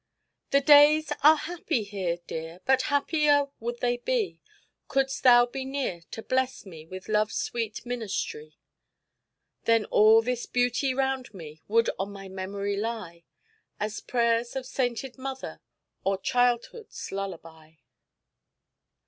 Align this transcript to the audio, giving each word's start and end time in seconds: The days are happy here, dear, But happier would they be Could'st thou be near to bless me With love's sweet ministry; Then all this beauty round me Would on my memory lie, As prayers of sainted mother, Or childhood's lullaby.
The 0.49 0.61
days 0.61 1.13
are 1.21 1.35
happy 1.35 1.83
here, 1.83 2.17
dear, 2.25 2.61
But 2.65 2.81
happier 2.89 3.51
would 3.59 3.81
they 3.81 3.97
be 3.97 4.41
Could'st 4.87 5.21
thou 5.21 5.45
be 5.45 5.63
near 5.63 6.01
to 6.09 6.23
bless 6.23 6.65
me 6.65 6.87
With 6.87 7.07
love's 7.07 7.35
sweet 7.35 7.85
ministry; 7.85 8.57
Then 9.65 9.85
all 9.85 10.23
this 10.23 10.47
beauty 10.47 10.95
round 10.95 11.35
me 11.35 11.61
Would 11.67 11.91
on 11.99 12.11
my 12.11 12.27
memory 12.29 12.77
lie, 12.77 13.25
As 13.79 14.01
prayers 14.01 14.55
of 14.55 14.65
sainted 14.65 15.19
mother, 15.19 15.61
Or 16.03 16.17
childhood's 16.19 17.11
lullaby. 17.11 17.73